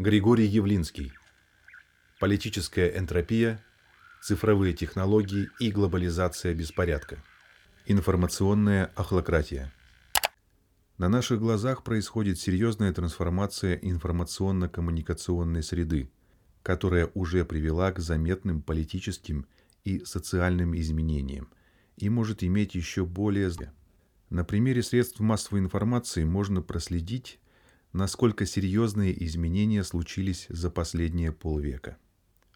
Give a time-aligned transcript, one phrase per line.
[0.00, 1.12] Григорий Явлинский.
[2.20, 3.62] Политическая энтропия,
[4.22, 7.22] цифровые технологии и глобализация беспорядка.
[7.84, 9.70] Информационная охлократия.
[10.96, 16.10] На наших глазах происходит серьезная трансформация информационно-коммуникационной среды,
[16.62, 19.46] которая уже привела к заметным политическим
[19.84, 21.50] и социальным изменениям
[21.98, 23.52] и может иметь еще более...
[24.30, 27.38] На примере средств массовой информации можно проследить
[27.92, 31.96] насколько серьезные изменения случились за последние полвека.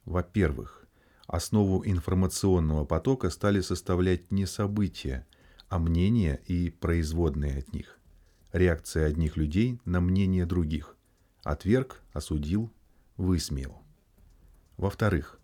[0.04, 0.86] Во-первых,
[1.26, 5.26] основу информационного потока стали составлять не события,
[5.68, 7.98] а мнения и производные от них.
[8.52, 10.96] Реакция одних людей на мнение других.
[11.42, 12.72] Отверг, осудил,
[13.16, 13.82] высмеял.
[14.76, 15.40] Во-вторых,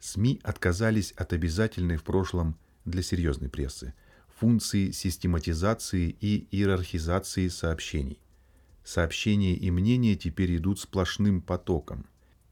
[0.00, 3.94] СМИ отказались от обязательной в прошлом для серьезной прессы
[4.36, 8.18] функции систематизации и иерархизации сообщений–
[8.84, 12.06] Сообщения и мнения теперь идут сплошным потоком.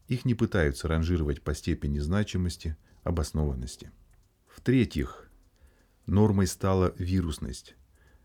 [0.07, 3.91] Их не пытаются ранжировать по степени значимости, обоснованности.
[4.47, 5.29] В-третьих,
[6.05, 7.75] нормой стала вирусность,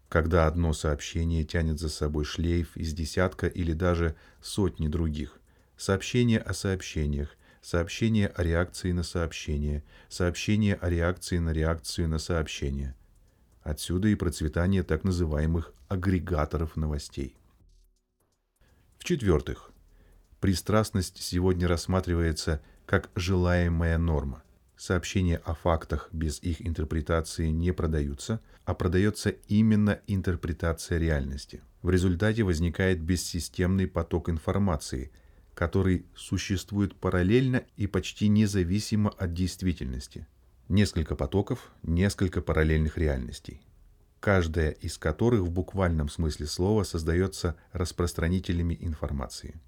[0.09, 5.41] когда одно сообщение тянет за собой шлейф из десятка или даже сотни других.
[5.77, 12.95] Сообщение о сообщениях, сообщение о реакции на сообщение, сообщение о реакции на реакцию на сообщение.
[13.63, 17.37] Отсюда и процветание так называемых агрегаторов новостей.
[19.05, 19.71] В-четвертых,
[20.41, 24.43] пристрастность сегодня рассматривается как желаемая норма.
[24.79, 31.61] Сообщения о фактах без их интерпретации не продаются, а продается именно интерпретация реальности.
[31.83, 35.13] В результате возникает бессистемный поток информации,
[35.53, 40.27] который существует параллельно и почти независимо от действительности.
[40.71, 43.61] Несколько потоков, несколько параллельных реальностей
[44.25, 49.61] каждая из которых в буквальном смысле слова создается распространителями информации.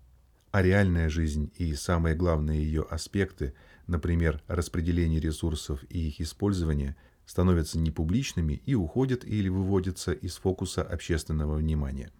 [0.50, 3.52] А реальная жизнь и самые главные ее аспекты,
[3.86, 6.96] например, распределение ресурсов и их использование,
[7.26, 12.10] становятся непубличными и уходят или выводятся из фокуса общественного внимания.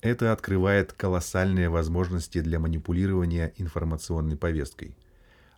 [0.00, 4.96] Это открывает колоссальные возможности для манипулирования информационной повесткой,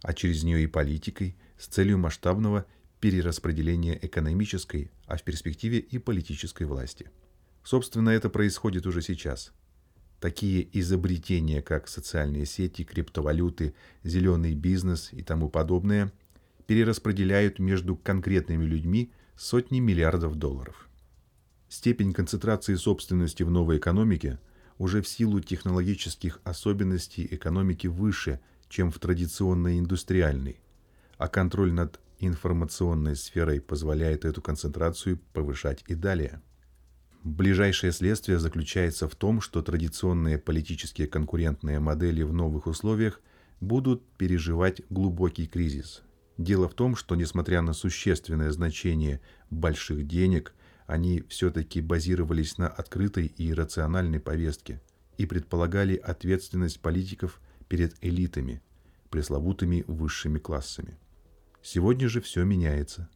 [0.03, 2.67] а через нее и политикой с целью масштабного
[3.05, 7.11] перераспределения экономической, а в перспективе и политической власти.
[7.63, 9.53] Собственно, это происходит уже сейчас.
[10.21, 16.15] Такие изобретения, как социальные сети, криптовалюты, зеленый бизнес и тому подобное,
[16.67, 20.89] перераспределяют между конкретными людьми сотни миллиардов долларов.
[21.69, 24.39] Степень концентрации собственности в новой экономике
[24.79, 28.41] уже в силу технологических особенностей экономики выше,
[28.71, 30.59] чем в традиционной индустриальной,
[31.19, 36.41] а контроль над информационной сферой позволяет эту концентрацию повышать и далее.
[37.23, 43.21] Ближайшее следствие заключается в том, что традиционные политические конкурентные модели в новых условиях
[43.61, 46.03] будут переживать глубокий кризис.
[46.37, 49.21] Дело в том, что несмотря на существенное значение
[49.51, 50.55] больших денег,
[50.87, 54.83] они все-таки базировались на открытой и рациональной повестке
[55.17, 58.61] и предполагали ответственность политиков перед элитами,
[59.11, 60.99] пресловутыми высшими классами.
[61.67, 63.09] Сегодня же все меняется.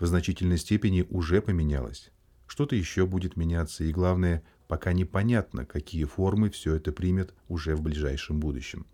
[0.00, 2.10] В значительной степени уже поменялось.
[2.48, 7.80] Что-то еще будет меняться, и главное, пока непонятно, какие формы все это примет уже в
[7.80, 8.86] ближайшем будущем.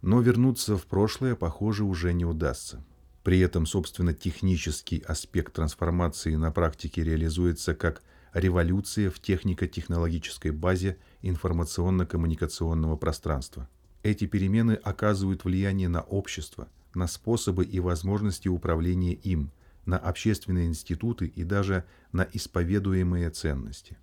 [0.00, 2.82] Но вернуться в прошлое, похоже, уже не удастся.
[3.22, 12.96] При этом, собственно, технический аспект трансформации на практике реализуется как революция в технико-технологической базе информационно-коммуникационного
[12.96, 13.68] пространства.
[14.02, 19.50] Эти перемены оказывают влияние на общество– на способы и возможности управления им,
[19.86, 23.96] на общественные институты и даже на исповедуемые ценности.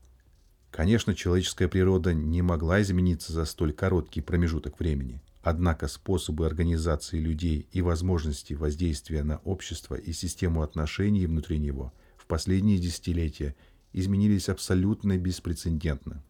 [0.71, 5.21] Конечно, человеческая природа не могла измениться за столь короткий промежуток времени.
[5.43, 12.27] Однако способы организации людей и возможности воздействия на общество и систему отношений внутри него в
[12.27, 13.55] последние десятилетия
[13.91, 16.23] изменились абсолютно беспрецедентно.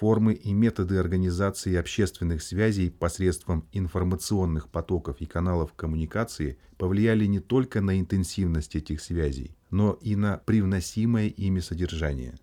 [0.00, 7.82] Формы и методы организации общественных связей посредством информационных потоков и каналов коммуникации повлияли не только
[7.82, 12.38] на интенсивность этих связей, но и на привносимое ими содержание,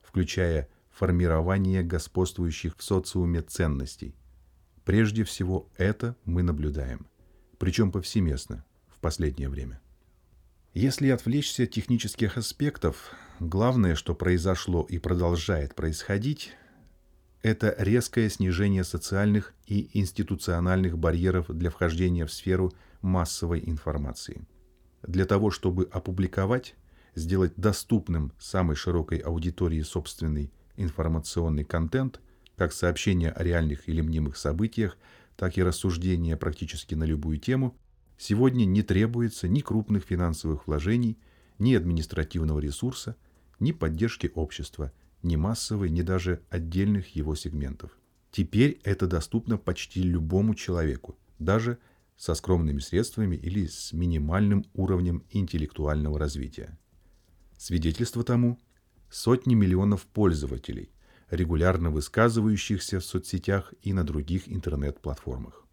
[0.00, 4.14] включая формирование господствующих в социуме ценностей.
[4.84, 7.08] Прежде всего это мы наблюдаем,
[7.58, 9.80] причем повсеместно в последнее время.
[10.74, 13.10] Если отвлечься от технических аспектов,
[13.40, 16.54] главное, что произошло и продолжает происходить,
[17.42, 24.42] это резкое снижение социальных и институциональных барьеров для вхождения в сферу массовой информации.
[25.02, 26.74] Для того, чтобы опубликовать,
[27.14, 32.20] сделать доступным самой широкой аудитории собственный информационный контент,
[32.56, 34.98] как сообщения о реальных или мнимых событиях,
[35.36, 37.74] так и рассуждения практически на любую тему,
[38.18, 41.18] сегодня не требуется ни крупных финансовых вложений,
[41.58, 43.16] ни административного ресурса,
[43.58, 47.96] ни поддержки общества, ни массовой, ни даже отдельных его сегментов.
[48.30, 51.78] Теперь это доступно почти любому человеку, даже
[52.16, 56.78] со скромными средствами или с минимальным уровнем интеллектуального развития.
[57.56, 58.58] Свидетельство тому–
[59.10, 60.90] сотни миллионов пользователей,
[61.30, 65.66] регулярно высказывающихся в соцсетях и на других интернет-платформах.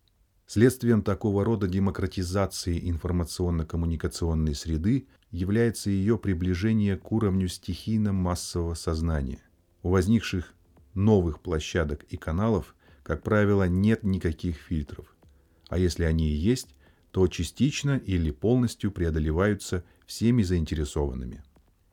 [0.49, 9.43] Следствием такого рода демократизации информационно-коммуникационной среды является ее приближение к уровню стихийно-массового сознания.
[9.83, 10.53] У возникших
[10.93, 15.17] новых площадок и каналов, как правило, нет никаких фильтров.
[15.67, 16.77] А если они и есть,
[17.11, 21.43] то частично или полностью преодолеваются всеми заинтересованными.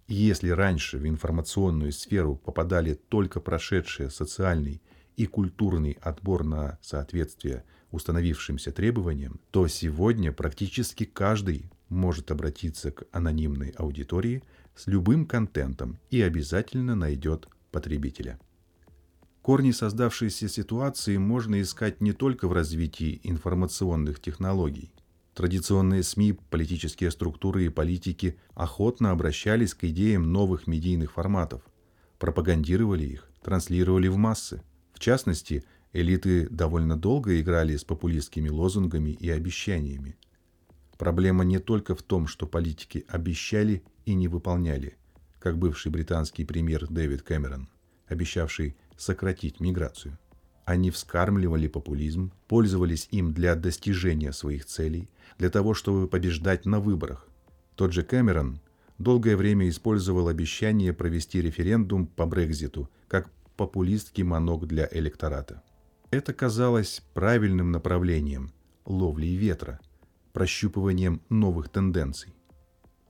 [0.06, 4.80] И если раньше в информационную сферу попадали только прошедшие социальный
[5.16, 7.64] и культурный отбор на соответствие
[7.94, 14.42] установившимся требованиям, то сегодня практически каждый может обратиться к анонимной аудитории
[14.74, 18.38] с любым контентом и обязательно найдет потребителя.
[19.42, 24.92] Корни создавшейся ситуации можно искать не только в развитии информационных технологий.
[25.34, 31.62] Традиционные СМИ, политические структуры и политики охотно обращались к идеям новых медийных форматов,
[32.18, 34.62] пропагандировали их, транслировали в массы.
[34.94, 35.64] В частности,
[35.94, 40.16] элиты довольно долго играли с популистскими лозунгами и обещаниями.
[40.98, 44.96] Проблема не только в том, что политики обещали и не выполняли,
[45.38, 47.68] как бывший британский премьер Дэвид Кэмерон,
[48.08, 50.18] обещавший сократить миграцию.
[50.64, 55.08] Они вскармливали популизм, пользовались им для достижения своих целей,
[55.38, 57.28] для того, чтобы побеждать на выборах.
[57.76, 58.60] Тот же Кэмерон
[58.98, 65.62] долгое время использовал обещание провести референдум по Брекзиту как популистский манок для электората.
[66.14, 68.52] Это казалось правильным направлением
[68.84, 69.80] ловли ветра,
[70.32, 72.32] прощупыванием новых тенденций.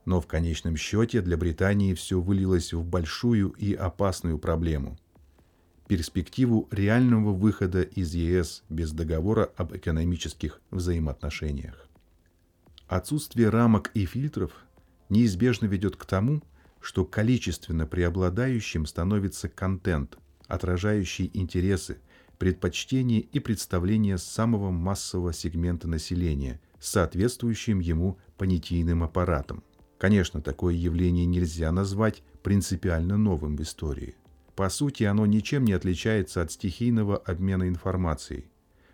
[0.05, 4.97] Но в конечном счете для Британии все вылилось в большую и опасную проблему–
[5.87, 11.87] перспективу реального выхода из ЕС без договора об экономических взаимоотношениях.
[12.87, 14.51] Отсутствие рамок и фильтров
[15.09, 16.41] неизбежно ведет к тому,
[16.81, 20.17] что количественно преобладающим становится контент,
[20.47, 21.99] отражающий интересы,
[22.37, 29.63] предпочтения и представления самого массового сегмента населения с соответствующим ему понятийным аппаратом.
[29.97, 34.15] Конечно, такое явление нельзя назвать принципиально новым в истории–
[34.55, 38.45] по сути, оно ничем не отличается от стихийного обмена информацией,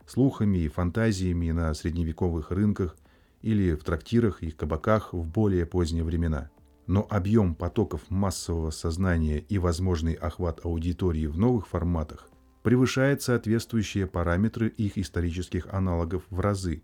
[0.07, 2.97] слухами и фантазиями на средневековых рынках
[3.43, 6.49] или в трактирах и кабаках в более поздние времена.
[6.87, 12.30] Но объем потоков массового сознания и возможный охват аудитории в новых форматах
[12.63, 16.83] превышает соответствующие параметры их исторических аналогов в разы,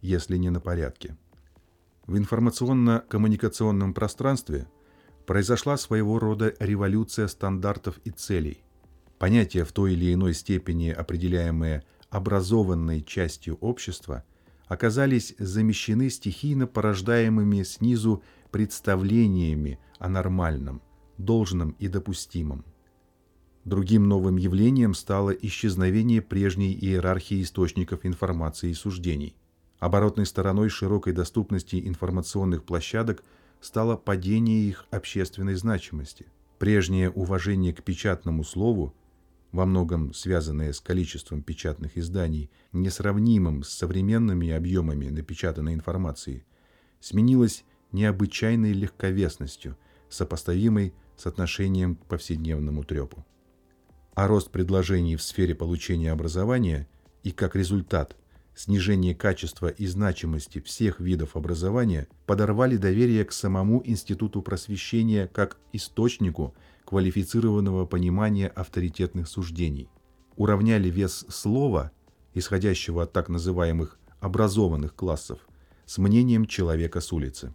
[0.00, 1.16] если не на порядке.
[2.06, 4.68] В информационно-коммуникационном пространстве
[5.26, 8.62] произошла своего рода революция стандартов и целей.
[9.18, 14.24] Понятия в той или иной степени определяемые образованной частью общества
[14.68, 20.82] оказались замещены стихийно порождаемыми снизу представлениями о нормальном,
[21.18, 22.64] должном и допустимом.
[23.66, 29.36] Другим новым явлением стало исчезновение прежней иерархии источников информации и суждений.
[29.78, 33.22] Оборотной стороной широкой доступности информационных площадок–
[33.60, 36.26] стало падение их общественной значимости.
[36.58, 38.94] Прежнее уважение к печатному слову,
[39.52, 46.44] во многом связанное с количеством печатных изданий, несравнимым с современными объемами напечатанной информации,
[47.00, 49.76] сменилось необычайной легковесностью,
[50.08, 53.24] сопоставимой с отношением к повседневному трепу.
[54.16, 56.88] А рост предложений в сфере получения образования
[57.22, 58.16] и, как результат,
[58.54, 66.54] снижение качества и значимости всех видов образования подорвали доверие к самому Институту просвещения как источнику
[66.86, 69.90] квалифицированного понимания авторитетных суждений,
[70.36, 71.92] уравняли вес слова,
[72.32, 75.40] исходящего от так называемых образованных классов,
[75.84, 77.52] с мнением человека с улицы.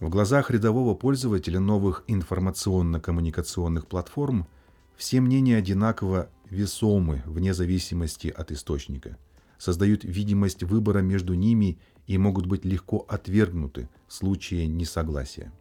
[0.00, 4.48] В глазах рядового пользователя новых информационно-коммуникационных платформ
[4.96, 9.16] все мнения одинаково весомы вне зависимости от источника–
[9.62, 15.52] создают видимость выбора между ними и могут быть легко отвергнуты в случае несогласия.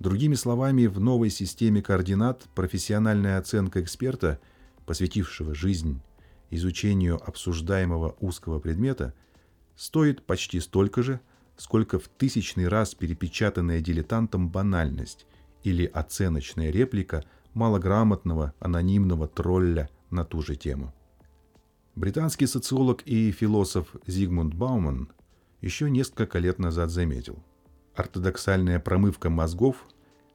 [0.00, 4.40] Другими словами, в новой системе координат профессиональная оценка эксперта,
[4.86, 6.00] посвятившего жизнь
[6.50, 9.14] изучению обсуждаемого узкого предмета,
[9.76, 11.20] стоит почти столько же,
[11.56, 15.26] сколько в тысячный раз перепечатанная дилетантом банальность
[15.62, 17.22] или оценочная реплика
[17.54, 20.92] малограмотного анонимного тролля на ту же тему.
[21.94, 25.10] Британский социолог и философ Зигмунд Бауман
[25.60, 27.42] еще несколько лет назад заметил,
[27.94, 29.84] ортодоксальная промывка мозгов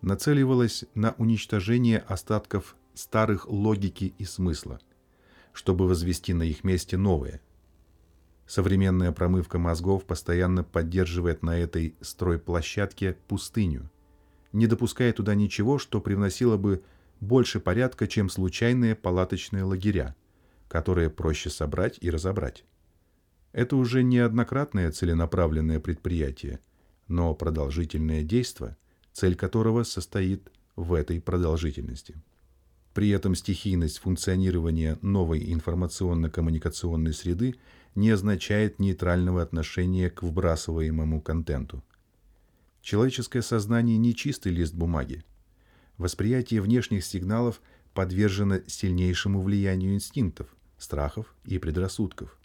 [0.01, 4.79] нацеливалась на уничтожение остатков старых логики и смысла,
[5.53, 7.39] чтобы возвести на их месте новые.
[8.45, 13.89] Современная промывка мозгов постоянно поддерживает на этой стройплощадке пустыню,
[14.51, 16.83] не допуская туда ничего, что привносило бы
[17.23, 20.15] больше порядка, чем случайные палаточные лагеря,
[20.67, 22.65] которые проще собрать и разобрать.
[23.51, 26.59] Это уже неоднократное целенаправленное предприятие,
[27.07, 28.77] но продолжительное действо,
[29.11, 32.15] цель которого состоит в этой продолжительности.
[32.93, 37.55] При этом стихийность функционирования новой информационно-коммуникационной среды
[37.95, 41.83] не означает нейтрального отношения к вбрасываемому контенту.
[42.81, 45.23] Человеческое сознание не чистый лист бумаги.
[45.97, 47.61] Восприятие внешних сигналов
[47.93, 50.47] подвержено сильнейшему влиянию инстинктов,
[50.77, 52.37] страхов и предрассудков.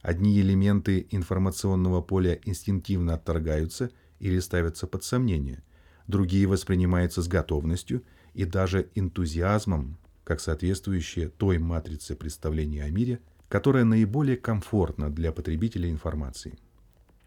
[0.00, 5.62] Одни элементы информационного поля инстинктивно отторгаются или ставятся под сомнение,
[6.06, 8.04] другие воспринимаются с готовностью
[8.34, 15.90] и даже энтузиазмом, как соответствующие той матрице представления о мире, которая наиболее комфортна для потребителя
[15.90, 16.58] информации.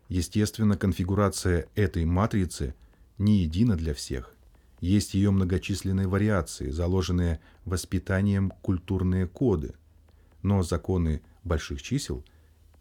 [0.08, 2.75] Естественно, конфигурация этой матрицы
[3.17, 4.34] не едина для всех.
[4.81, 9.73] Есть ее многочисленные вариации, заложенные воспитанием культурные коды.
[10.41, 12.25] Но законы больших чисел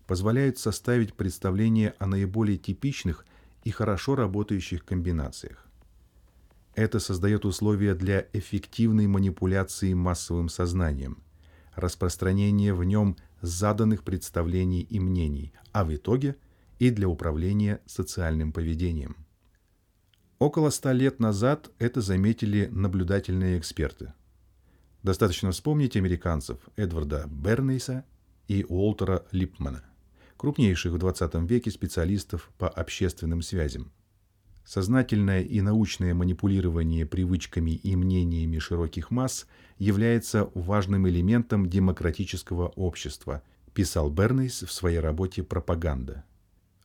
[0.09, 3.25] позволяют составить представление о наиболее типичных
[3.63, 5.69] и хорошо работающих комбинациях.
[6.75, 11.23] Это создает условия для эффективной манипуляции массовым сознанием,
[11.77, 16.35] распространения в нем заданных представлений и мнений, а в итоге–
[16.81, 19.15] и для управления социальным поведением.
[20.41, 24.15] Около ста лет назад это заметили наблюдательные эксперты.
[25.03, 28.07] Достаточно вспомнить американцев Эдварда Бернейса
[28.49, 29.85] и Уолтера Липмана,
[30.39, 33.93] крупнейших в 20 веке специалистов по общественным связям.
[34.65, 43.43] Сознательное и научное манипулирование привычками и мнениями широких масс является важным элементом демократического общества,
[43.75, 46.25] писал Бернейс в своей работе «Пропаганда».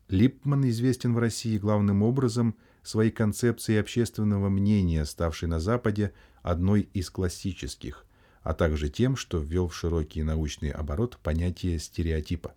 [0.09, 2.57] Липман известен в России главным образом
[2.87, 8.05] своей концепцией общественного мнения, ставшей на Западе одной из классических,
[8.41, 12.53] а также тем, что ввел в широкий научный оборот понятие стереотипа.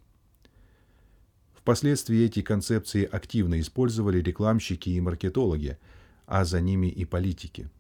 [1.55, 5.79] Впоследствии эти концепции активно использовали рекламщики и маркетологи,
[6.27, 7.71] а за ними и политики.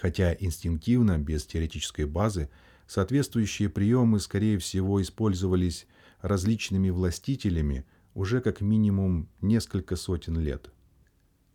[0.00, 2.48] Хотя инстинктивно, без теоретической базы,
[2.86, 5.86] соответствующие приемы, скорее всего, использовались
[6.22, 7.84] различными властителями–
[8.14, 10.70] уже как минимум несколько сотен лет.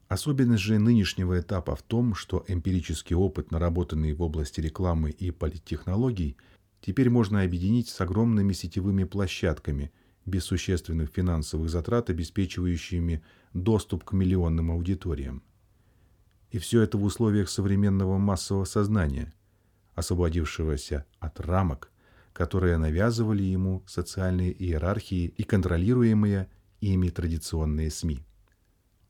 [0.07, 6.37] Особенность же нынешнего этапа в том, что эмпирический опыт, наработанный в области рекламы и политтехнологий,
[6.81, 9.91] теперь можно объединить с огромными сетевыми площадками,
[10.25, 13.23] без существенных финансовых затрат, обеспечивающими
[13.53, 15.43] доступ к миллионным аудиториям.
[16.51, 19.33] И все это в условиях современного массового сознания,
[19.95, 21.91] освободившегося от рамок–
[22.37, 26.47] которые навязывали ему социальные иерархии и контролируемые
[26.81, 28.26] ими традиционные СМИ.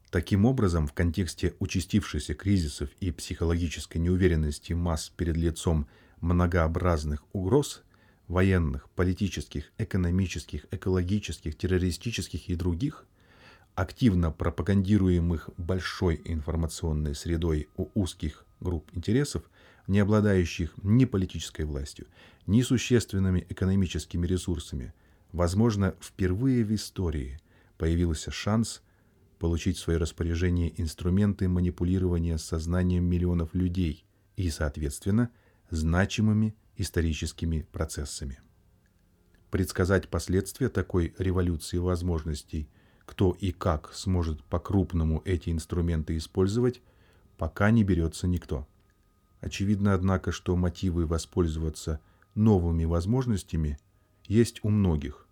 [0.10, 5.88] Таким образом, в контексте участившихся кризисов и психологической неуверенности масс перед лицом
[6.22, 7.84] многообразных угроз–
[8.28, 13.06] военных, политических, экономических, экологических, террористических и других,
[13.76, 19.44] активно пропагандируемых большой информационной средой у узких групп интересов–
[19.88, 22.08] не обладающих ни политической властью,
[22.46, 24.94] ни существенными экономическими ресурсами,
[25.32, 27.40] возможно, впервые в истории
[27.78, 28.82] появился шанс
[29.40, 35.30] получить в свое распоряжение инструменты манипулирования сознанием миллионов людей и, соответственно,
[35.70, 38.40] значимыми историческими процессами.
[39.52, 42.70] Предсказать последствия такой революции возможностей,
[43.06, 46.82] кто и как сможет по-крупному эти инструменты использовать,
[47.38, 48.68] пока не берется никто.
[49.40, 52.02] Очевидно, однако, что мотивы воспользоваться
[52.36, 53.80] новыми возможностями
[54.26, 55.28] есть у многих.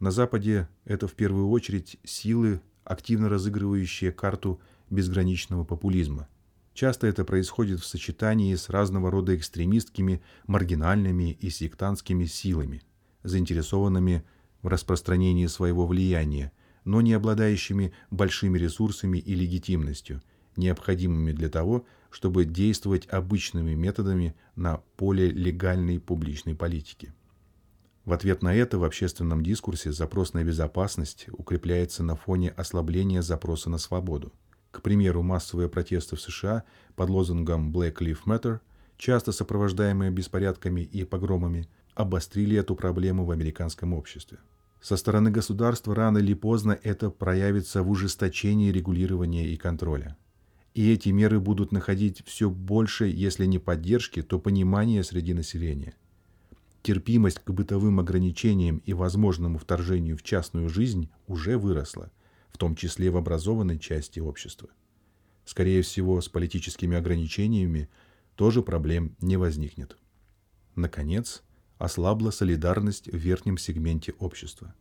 [0.00, 4.60] На Западе это в первую очередь силы, активно разыгрывающие карту
[4.90, 6.28] безграничного популизма.
[6.74, 12.82] Часто это происходит в сочетании с разного рода экстремистскими, маргинальными и сектантскими силами,
[13.22, 14.24] заинтересованными
[14.62, 16.52] в распространении своего влияния,
[16.84, 20.22] но не обладающими большими ресурсами и легитимностью,
[20.56, 27.12] необходимыми для того, чтобы действовать обычными методами на поле легальной публичной политики.
[28.10, 33.70] В ответ на это в общественном дискурсе запрос на безопасность укрепляется на фоне ослабления запроса
[33.70, 34.32] на свободу.
[34.72, 36.64] К примеру, массовые протесты в США
[36.96, 38.58] под лозунгом Black Lives Matter,
[38.96, 44.38] часто сопровождаемые беспорядками и погромами, обострили эту проблему в американском обществе.
[44.80, 50.16] Со стороны государства рано или поздно это проявится в ужесточении регулирования и контроля.
[50.74, 55.94] И эти меры будут находить все больше, если не поддержки, то понимания среди населения.
[56.82, 62.10] Терпимость к бытовым ограничениям и возможному вторжению в частную жизнь уже выросла,
[62.50, 64.70] в том числе в образованной части общества.
[65.44, 67.90] Скорее всего, с политическими ограничениями
[68.34, 69.98] тоже проблем не возникнет.
[70.74, 71.42] Наконец,
[71.76, 74.74] ослабла солидарность в верхнем сегменте общества.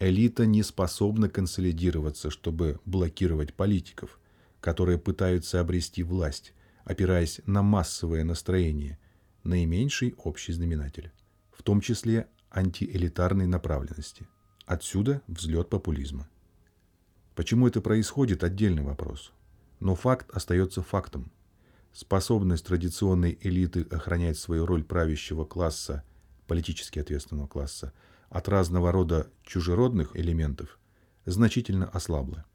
[0.00, 4.18] Элита не способна консолидироваться, чтобы блокировать политиков,
[4.60, 8.98] которые пытаются обрести власть, опираясь на массовое настроение,
[9.44, 11.12] наименьший общий знаменатель,
[11.60, 14.26] в том числе антиэлитарной направленности.
[14.64, 16.26] Отсюда взлет популизма.
[17.34, 19.30] Почему это происходит– отдельный вопрос.
[19.78, 21.30] Но факт остается фактом.
[21.92, 26.02] Способность традиционной элиты охранять свою роль правящего класса
[26.46, 27.92] политически ответственного класса,
[28.30, 30.78] от разного рода чужеродных элементов
[31.26, 32.46] значительно ослабла.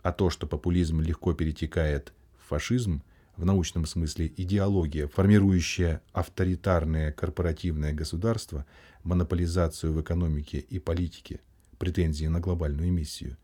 [0.00, 3.02] А то, что популизм легко перетекает в фашизм,
[3.40, 8.66] в научном смысле идеология, формирующая авторитарное корпоративное государство,
[9.02, 11.40] монополизацию в экономике и политике,
[11.78, 13.38] претензии на глобальную миссию,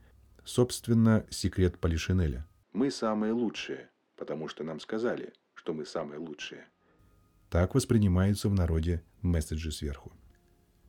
[0.44, 2.46] собственно, секрет Полишинеля.
[2.74, 6.66] Мы самые лучшие, потому что нам сказали, что мы самые лучшие.
[7.48, 10.12] Так воспринимаются в народе месседжи сверху.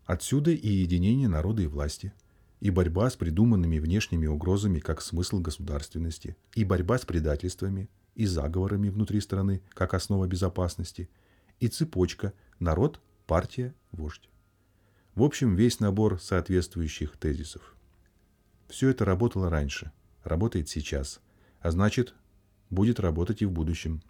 [0.03, 2.11] Отсюда и единение народа и власти,
[2.59, 8.89] и борьба с придуманными внешними угрозами как смысл государственности, и борьба с предательствами, и заговорами
[8.89, 11.07] внутри страны как основа безопасности,
[11.59, 14.27] и цепочка народ, партия, вождь.
[15.13, 17.75] В общем, весь набор соответствующих тезисов.
[18.67, 19.91] Все это работало раньше,
[20.23, 21.21] работает сейчас,
[21.61, 22.15] а значит,
[22.71, 24.01] будет работать и в будущем.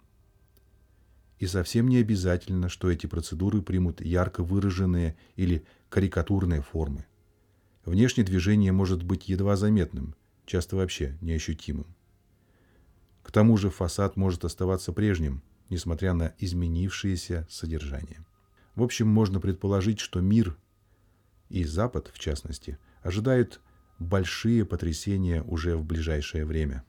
[1.38, 7.04] И совсем не обязательно, что эти процедуры примут ярко выраженные или карикатурные формы.
[7.84, 10.14] Внешнее движение может быть едва заметным,
[10.46, 11.94] часто вообще неощутимым.
[13.28, 18.24] К тому же фасад может оставаться прежним, несмотря на изменившееся содержание.
[18.74, 20.56] В общем, можно предположить, что мир
[21.50, 23.60] и Запад, в частности, ожидают
[23.98, 26.84] большие потрясения уже в ближайшее время.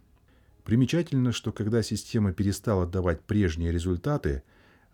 [0.64, 4.44] Примечательно, что когда система перестала давать прежние результаты,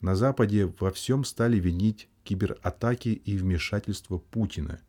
[0.01, 4.81] на Западе во всем стали винить кибератаки и вмешательство Путина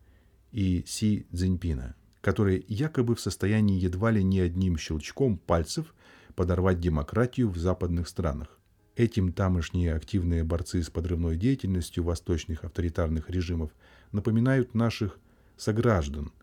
[0.52, 5.92] и Си Цзиньпина, которые якобы в состоянии едва ли не одним щелчком пальцев
[6.36, 8.58] подорвать демократию в западных странах.
[8.94, 13.72] Этим тамошние активные борцы с подрывной деятельностью восточных авторитарных режимов
[14.12, 15.18] напоминают наших
[15.56, 16.30] сограждан–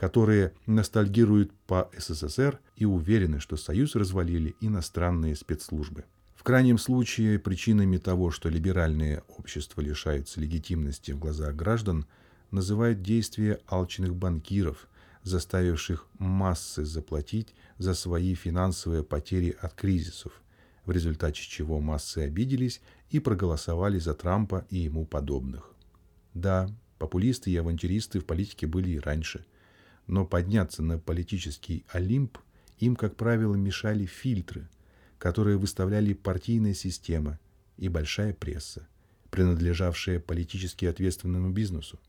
[0.00, 6.06] которые ностальгируют по СССР и уверены, что Союз развалили иностранные спецслужбы.
[6.34, 12.06] В крайнем случае, причинами того, что либеральные общества лишаются легитимности в глазах граждан,
[12.50, 14.88] называют действия алчных банкиров,
[15.22, 20.40] заставивших массы заплатить за свои финансовые потери от кризисов,
[20.84, 22.80] в результате чего массы обиделись
[23.10, 25.70] и проголосовали за Трампа и ему подобных.
[26.34, 29.44] Да, популисты и авантюристы в политике были и раньше–
[30.10, 32.38] но подняться на политический Олимп
[32.78, 34.68] им, как правило, мешали фильтры,
[35.18, 37.38] которые выставляли партийная система
[37.76, 38.88] и большая пресса,
[39.30, 42.00] принадлежавшая политически ответственному бизнесу.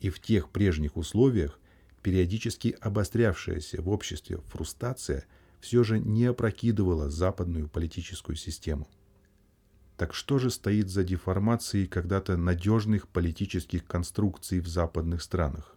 [0.00, 1.60] И в тех прежних условиях
[2.06, 5.26] периодически обострявшаяся в обществе фрустрация
[5.58, 8.86] все же не опрокидывала западную политическую систему.
[9.96, 15.76] Так что же стоит за деформацией когда-то надежных политических конструкций в западных странах?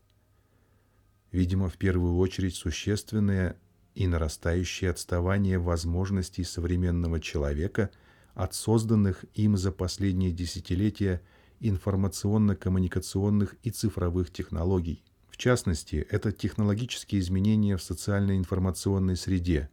[1.32, 3.60] видимо, в первую очередь существенное
[3.96, 7.90] и нарастающее отставание возможностей современного человека
[8.36, 11.24] от созданных им за последние десятилетия
[11.60, 15.04] информационно-коммуникационных и цифровых технологий.
[15.40, 19.70] Частности, это технологические изменения в социально-информационной среде,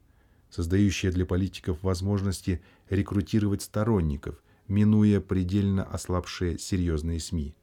[0.48, 7.56] создающие для политиков возможности рекрутировать сторонников, минуя предельно ослабшие серьезные СМИ.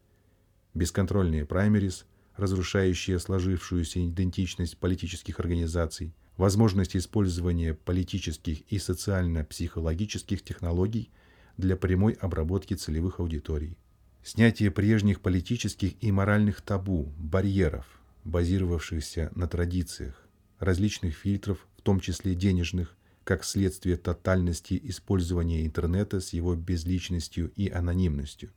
[0.73, 11.09] Бесконтрольные праймерис– разрушающие сложившуюся идентичность политических организаций, возможность использования политических и социально-психологических технологий
[11.55, 13.77] для прямой обработки целевых аудиторий,
[14.23, 17.85] снятие прежних политических и моральных табу, барьеров,
[18.23, 20.25] базировавшихся на традициях,
[20.59, 27.69] различных фильтров, в том числе денежных, как следствие тотальности использования интернета с его безличностью и
[27.69, 28.51] анонимностью.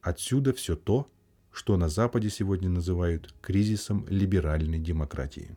[0.00, 1.10] Отсюда все то,
[1.52, 5.56] что на Западе сегодня называют кризисом либеральной демократии.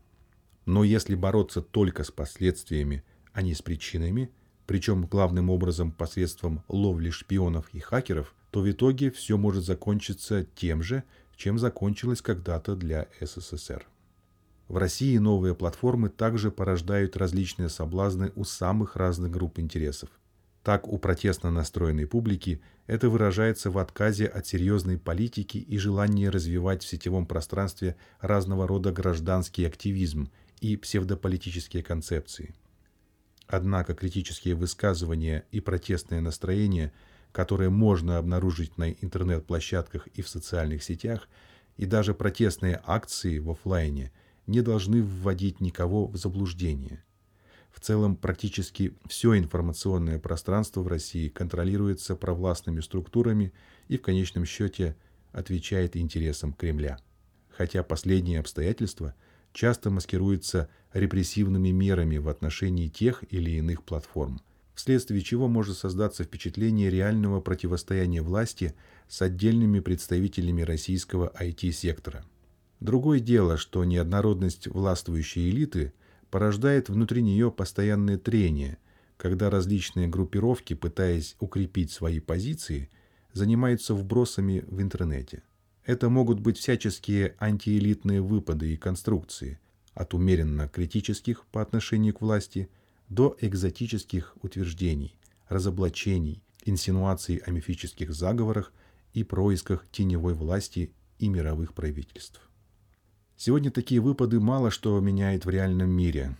[0.65, 4.31] Но если бороться только с последствиями, а не с причинами,
[4.65, 10.81] причем главным образом посредством ловли шпионов и хакеров, то в итоге все может закончиться тем
[10.81, 11.03] же,
[11.35, 13.85] чем закончилось когда-то для СССР.
[14.69, 20.07] В России новые платформы также порождают различные соблазны у самых разных групп интересов.
[20.63, 26.81] Так, у протестно настроенной публики это выражается в отказе от серьезной политики и желании развивать
[26.81, 32.55] в сетевом пространстве разного рода гражданский активизм и псевдополитические концепции.
[33.47, 36.93] Однако критические высказывания и протестные настроения,
[37.35, 41.27] которые можно обнаружить на интернет-площадках и в социальных сетях,
[41.77, 44.11] и даже протестные акции в офлайне–
[44.47, 47.03] не должны вводить никого в заблуждение.
[47.71, 53.51] В целом, практически все информационное пространство в России контролируется провластными структурами
[53.89, 54.95] и в конечном счете
[55.33, 56.99] отвечает интересам Кремля.
[57.49, 59.13] Хотя последние обстоятельства
[59.51, 64.39] часто маскируются репрессивными мерами в отношении тех или иных платформ,
[64.75, 68.75] вследствие чего может создаться впечатление реального противостояния власти
[69.07, 72.23] с отдельными представителями российского IT-сектора–
[72.79, 75.93] Другое дело, что неоднородность властвующей элиты
[76.29, 78.77] порождает внутри нее постоянное трение,
[79.17, 82.89] когда различные группировки, пытаясь укрепить свои позиции,
[83.31, 85.43] занимаются вбросами в интернете.
[85.85, 89.59] Это могут быть всяческие антиэлитные выпады и конструкции,
[89.93, 92.69] от умеренно критических по отношению к власти
[93.09, 98.73] до экзотических утверждений, разоблачений, инсинуаций о мифических заговорах
[99.13, 102.41] и происках теневой власти и мировых правительств.
[103.37, 106.37] Сегодня такие выпады мало что меняет в реальном мире,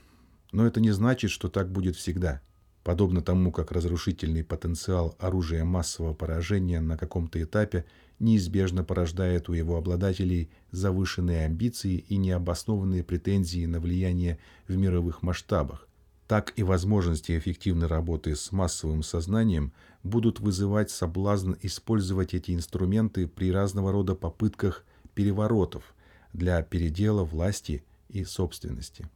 [0.52, 2.42] но это не значит, что так будет всегда.
[2.84, 7.86] Подобно тому, как разрушительный потенциал оружия массового поражения на каком-то этапе
[8.20, 15.88] неизбежно порождает у его обладателей завышенные амбиции и необоснованные претензии на влияние в мировых масштабах,
[16.28, 23.52] так и возможности эффективной работы с массовым сознанием будут вызывать соблазн использовать эти инструменты при
[23.52, 24.84] разного рода попытках
[25.14, 25.96] переворотов,
[26.34, 29.10] для передела власти и собственности.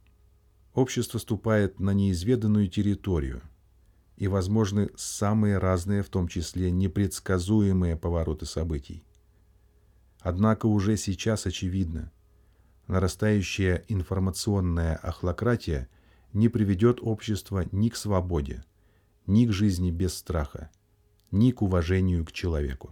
[0.72, 3.42] Общество ступает на неизведанную территорию,
[4.16, 9.02] и возможны самые разные, в том числе непредсказуемые повороты событий.
[10.20, 12.12] Однако уже сейчас очевидно,
[12.86, 15.88] нарастающая информационная охлократия
[16.32, 18.64] не приведет общество ни к свободе,
[19.26, 20.70] ни к жизни без страха,
[21.30, 22.90] ни к уважению к человеку.